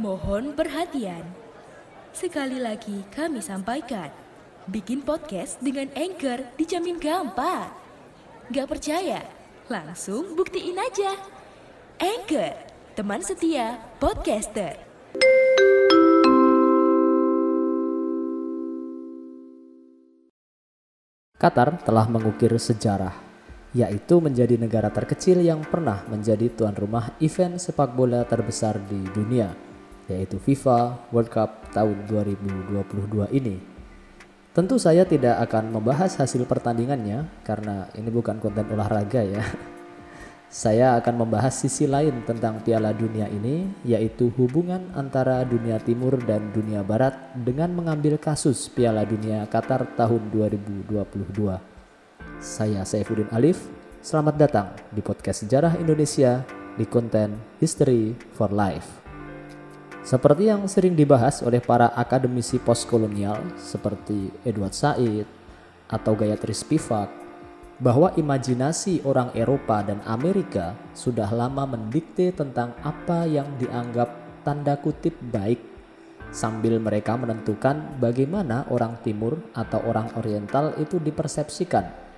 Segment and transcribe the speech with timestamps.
[0.00, 1.20] Mohon perhatian.
[2.16, 4.08] Sekali lagi kami sampaikan,
[4.64, 7.68] bikin podcast dengan Anchor dijamin gampang.
[8.48, 9.20] Gak percaya?
[9.68, 11.20] Langsung buktiin aja.
[12.00, 12.56] Anchor,
[12.96, 14.80] teman setia podcaster.
[21.36, 23.12] Qatar telah mengukir sejarah,
[23.76, 29.68] yaitu menjadi negara terkecil yang pernah menjadi tuan rumah event sepak bola terbesar di dunia,
[30.10, 33.62] yaitu FIFA World Cup tahun 2022 ini.
[34.50, 39.46] Tentu saya tidak akan membahas hasil pertandingannya karena ini bukan konten olahraga ya.
[40.50, 46.50] Saya akan membahas sisi lain tentang Piala Dunia ini, yaitu hubungan antara dunia timur dan
[46.50, 50.90] dunia barat dengan mengambil kasus Piala Dunia Qatar tahun 2022.
[52.42, 53.70] Saya Saifuddin Alif,
[54.02, 56.42] selamat datang di podcast Sejarah Indonesia
[56.74, 59.09] di konten History for Life.
[60.00, 65.28] Seperti yang sering dibahas oleh para akademisi postkolonial seperti Edward Said
[65.92, 67.12] atau Gayatri Spivak
[67.80, 74.08] bahwa imajinasi orang Eropa dan Amerika sudah lama mendikte tentang apa yang dianggap
[74.40, 75.60] tanda kutip baik
[76.32, 82.08] sambil mereka menentukan bagaimana orang timur atau orang oriental itu dipersepsikan.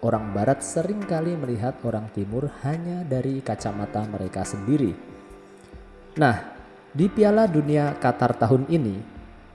[0.00, 4.96] Orang barat sering kali melihat orang timur hanya dari kacamata mereka sendiri.
[6.16, 6.59] Nah,
[6.90, 8.98] di Piala Dunia Qatar tahun ini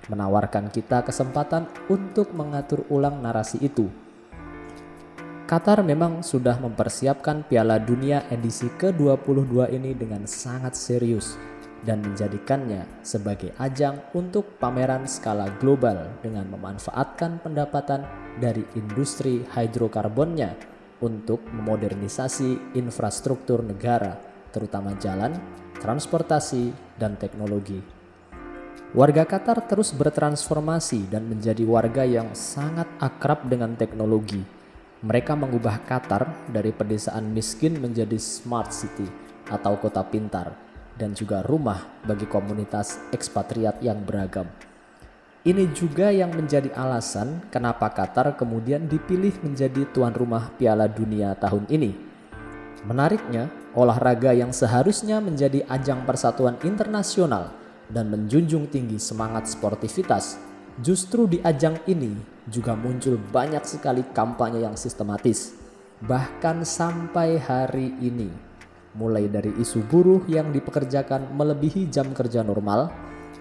[0.07, 3.91] menawarkan kita kesempatan untuk mengatur ulang narasi itu.
[5.45, 11.37] Qatar memang sudah mempersiapkan Piala Dunia edisi ke-22 ini dengan sangat serius
[11.85, 18.07] dan menjadikannya sebagai ajang untuk pameran skala global dengan memanfaatkan pendapatan
[18.41, 20.57] dari industri hidrokarbonnya
[21.03, 24.17] untuk memodernisasi infrastruktur negara,
[24.55, 25.35] terutama jalan,
[25.83, 27.83] transportasi, dan teknologi.
[28.95, 34.55] Warga Qatar terus bertransformasi dan menjadi warga yang sangat akrab dengan teknologi
[35.05, 39.05] mereka mengubah Qatar dari pedesaan miskin menjadi smart city
[39.53, 40.57] atau kota pintar
[40.97, 44.49] dan juga rumah bagi komunitas ekspatriat yang beragam.
[45.45, 51.69] Ini juga yang menjadi alasan kenapa Qatar kemudian dipilih menjadi tuan rumah Piala Dunia tahun
[51.69, 51.93] ini.
[52.89, 57.51] Menariknya, olahraga yang seharusnya menjadi ajang persatuan internasional
[57.91, 60.41] dan menjunjung tinggi semangat sportivitas
[60.75, 62.11] Justru di ajang ini
[62.51, 65.55] juga muncul banyak sekali kampanye yang sistematis.
[66.03, 68.27] Bahkan sampai hari ini,
[68.99, 72.91] mulai dari isu buruh yang dipekerjakan melebihi jam kerja normal,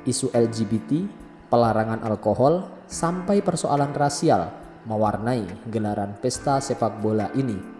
[0.06, 1.10] isu LGBT,
[1.50, 4.54] pelarangan alkohol, sampai persoalan rasial
[4.86, 5.42] mewarnai
[5.74, 7.73] gelaran pesta sepak bola ini.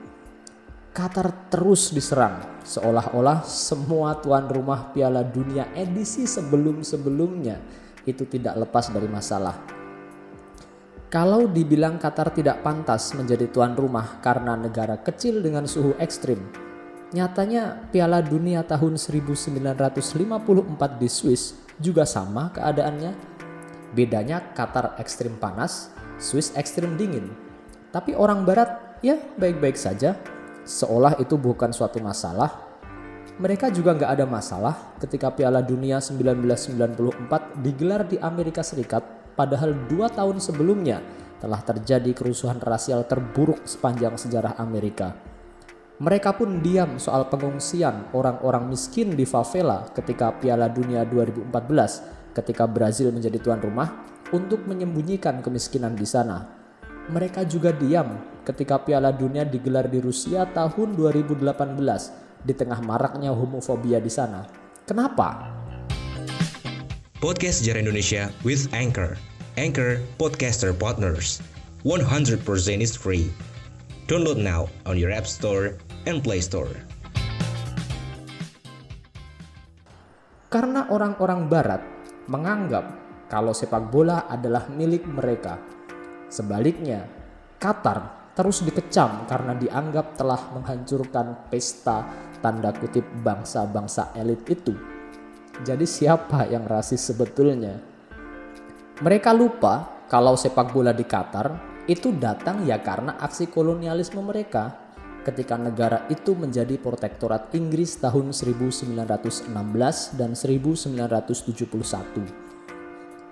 [0.95, 7.59] Qatar terus diserang, seolah-olah semua tuan rumah Piala Dunia edisi sebelum-sebelumnya
[8.07, 9.59] itu tidak lepas dari masalah.
[11.11, 16.39] Kalau dibilang Qatar tidak pantas menjadi tuan rumah karena negara kecil dengan suhu ekstrim,
[17.11, 19.99] nyatanya Piala Dunia tahun 1954
[21.03, 23.35] di Swiss juga sama keadaannya.
[23.99, 25.91] Bedanya Qatar ekstrim panas,
[26.23, 27.35] Swiss ekstrim dingin.
[27.91, 30.15] Tapi orang barat ya baik-baik saja,
[30.65, 32.75] seolah itu bukan suatu masalah
[33.35, 39.03] mereka juga nggak ada masalah ketika Piala Dunia 1994 digelar di Amerika Serikat
[39.35, 41.03] padahal dua tahun sebelumnya
[41.43, 45.19] telah terjadi kerusuhan rasial terburuk sepanjang sejarah Amerika.
[45.99, 51.51] Mereka pun diam soal pengungsian orang-orang miskin di favela ketika Piala Dunia 2014
[52.39, 56.51] ketika Brazil menjadi tuan rumah untuk menyembunyikan kemiskinan di sana.
[57.11, 61.41] Mereka juga diam ketika Piala Dunia digelar di Rusia tahun 2018
[62.45, 64.45] di tengah maraknya homofobia di sana.
[64.85, 65.49] Kenapa?
[67.25, 69.17] Podcast Sejarah Indonesia with Anchor.
[69.57, 71.41] Anchor Podcaster Partners.
[71.89, 72.45] 100%
[72.85, 73.33] is free.
[74.05, 76.69] Download now on your App Store and Play Store.
[80.53, 81.83] Karena orang-orang barat
[82.29, 82.85] menganggap
[83.33, 85.57] kalau sepak bola adalah milik mereka.
[86.29, 87.09] Sebaliknya,
[87.57, 92.03] Qatar terus dikecam karena dianggap telah menghancurkan pesta
[92.43, 94.75] tanda kutip bangsa-bangsa elit itu.
[95.63, 97.79] Jadi siapa yang rasis sebetulnya?
[98.99, 104.83] Mereka lupa kalau sepak bola di Qatar itu datang ya karena aksi kolonialisme mereka
[105.25, 112.45] ketika negara itu menjadi protektorat Inggris tahun 1916 dan 1971.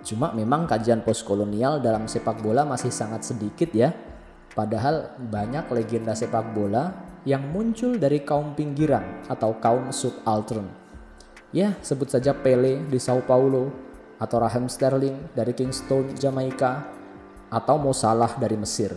[0.02, 3.94] Cuma memang kajian postkolonial dalam sepak bola masih sangat sedikit ya
[4.52, 6.92] Padahal banyak legenda sepak bola
[7.24, 10.68] yang muncul dari kaum pinggiran atau kaum subaltern.
[11.52, 13.72] Ya, sebut saja Pele di Sao Paulo,
[14.20, 16.84] atau Raheem Sterling dari Kingston, Jamaika,
[17.52, 18.94] atau Mo Salah dari Mesir.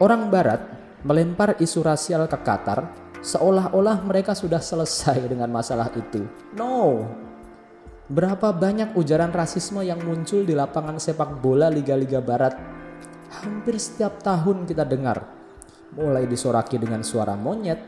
[0.00, 0.58] Orang Barat
[1.04, 2.88] melempar isu rasial ke Qatar
[3.20, 6.24] seolah-olah mereka sudah selesai dengan masalah itu.
[6.56, 7.04] No,
[8.10, 12.58] Berapa banyak ujaran rasisme yang muncul di lapangan sepak bola liga-liga barat?
[13.30, 15.22] Hampir setiap tahun kita dengar.
[15.94, 17.78] Mulai disoraki dengan suara monyet,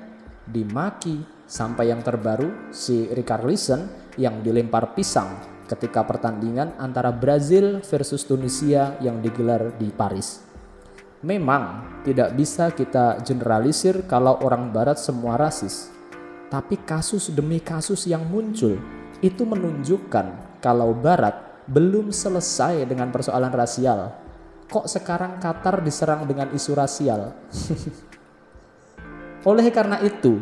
[0.46, 5.28] dimaki, sampai yang terbaru si Richarlison yang dilempar pisang
[5.66, 10.40] ketika pertandingan antara Brazil versus Tunisia yang digelar di Paris.
[11.22, 15.90] Memang tidak bisa kita generalisir kalau orang barat semua rasis.
[16.50, 18.76] Tapi kasus demi kasus yang muncul
[19.22, 24.21] itu menunjukkan kalau Barat belum selesai dengan persoalan rasial.
[24.72, 27.36] Kok sekarang Qatar diserang dengan isu rasial?
[29.50, 30.40] Oleh karena itu,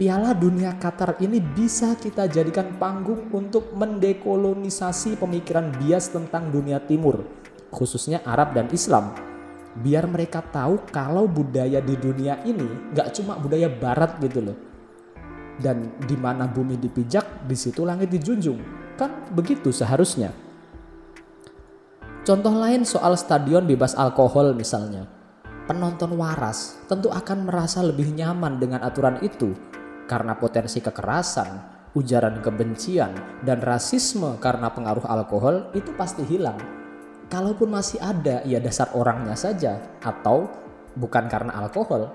[0.00, 7.28] Piala Dunia Qatar ini bisa kita jadikan panggung untuk mendekolonisasi pemikiran bias tentang dunia timur,
[7.68, 9.12] khususnya Arab dan Islam.
[9.76, 14.56] Biar mereka tahu kalau budaya di dunia ini nggak cuma budaya barat gitu loh
[15.60, 18.60] dan di mana bumi dipijak, di situ langit dijunjung.
[18.96, 20.32] Kan begitu seharusnya.
[22.26, 25.06] Contoh lain soal stadion bebas alkohol misalnya.
[25.70, 29.54] Penonton waras tentu akan merasa lebih nyaman dengan aturan itu
[30.10, 31.46] karena potensi kekerasan,
[31.94, 33.14] ujaran kebencian,
[33.46, 36.58] dan rasisme karena pengaruh alkohol itu pasti hilang.
[37.30, 40.50] Kalaupun masih ada, ya dasar orangnya saja atau
[40.98, 42.10] bukan karena alkohol,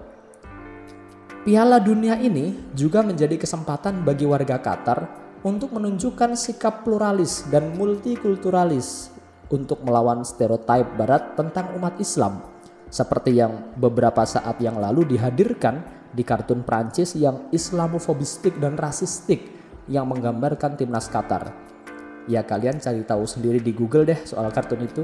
[1.47, 5.07] Piala dunia ini juga menjadi kesempatan bagi warga Qatar
[5.47, 9.20] untuk menunjukkan sikap pluralis dan multikulturalis
[9.51, 12.39] untuk melawan stereotip barat tentang umat Islam
[12.91, 15.79] seperti yang beberapa saat yang lalu dihadirkan
[16.11, 19.47] di kartun Prancis yang islamofobistik dan rasistik
[19.87, 21.55] yang menggambarkan timnas Qatar.
[22.27, 25.03] Ya kalian cari tahu sendiri di Google deh soal kartun itu.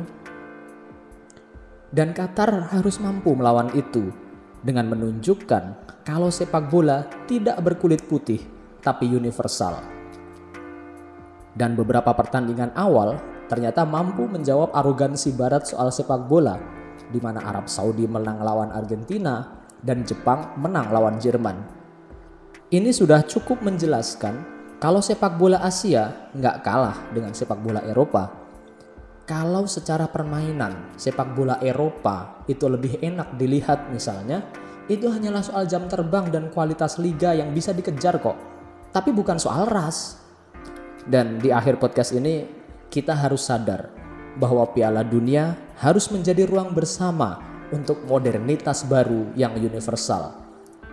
[1.87, 4.11] Dan Qatar harus mampu melawan itu
[4.59, 5.63] dengan menunjukkan
[6.03, 8.43] kalau sepak bola tidak berkulit putih
[8.83, 9.79] tapi universal.
[11.55, 13.17] Dan beberapa pertandingan awal
[13.47, 16.59] ternyata mampu menjawab arogansi barat soal sepak bola
[17.07, 21.55] di mana Arab Saudi menang lawan Argentina dan Jepang menang lawan Jerman.
[22.67, 24.43] Ini sudah cukup menjelaskan
[24.77, 28.45] kalau sepak bola Asia nggak kalah dengan sepak bola Eropa.
[29.27, 34.43] Kalau secara permainan sepak bola Eropa itu lebih enak dilihat misalnya
[34.87, 38.39] itu hanyalah soal jam terbang dan kualitas liga yang bisa dikejar kok.
[38.95, 40.23] Tapi bukan soal ras.
[41.07, 42.56] Dan di akhir podcast ini
[42.87, 43.91] kita harus sadar
[44.37, 47.41] bahwa Piala Dunia harus menjadi ruang bersama
[47.73, 50.37] untuk modernitas baru yang universal.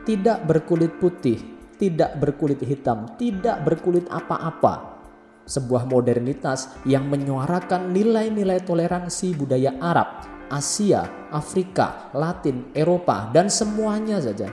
[0.05, 1.39] Tidak berkulit putih,
[1.81, 4.97] tidak berkulit hitam, tidak berkulit apa-apa.
[5.45, 14.49] Sebuah modernitas yang menyuarakan nilai-nilai toleransi budaya Arab, Asia, Afrika, Latin, Eropa, dan semuanya saja.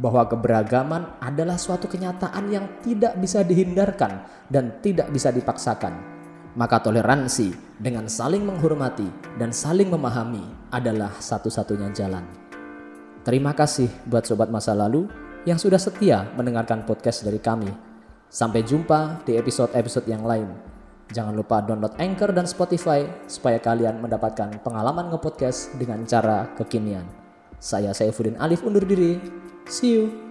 [0.00, 6.21] Bahwa keberagaman adalah suatu kenyataan yang tidak bisa dihindarkan dan tidak bisa dipaksakan.
[6.52, 9.08] Maka toleransi dengan saling menghormati
[9.40, 12.24] dan saling memahami adalah satu-satunya jalan.
[13.24, 15.08] Terima kasih buat sobat masa lalu
[15.48, 17.70] yang sudah setia mendengarkan podcast dari kami.
[18.28, 20.48] Sampai jumpa di episode-episode yang lain.
[21.12, 27.04] Jangan lupa download Anchor dan Spotify supaya kalian mendapatkan pengalaman ngepodcast dengan cara kekinian.
[27.60, 29.20] Saya Saifuddin Alif undur diri.
[29.68, 30.21] See you.